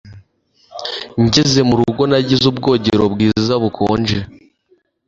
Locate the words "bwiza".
3.13-3.53